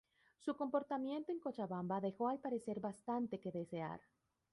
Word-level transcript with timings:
Su 0.39 0.55
comportamiento 0.55 1.31
en 1.31 1.37
Cochabamba 1.37 2.01
dejó 2.01 2.27
al 2.27 2.39
parecer 2.39 2.79
bastante 2.79 3.39
que 3.39 3.51
desear. 3.51 4.01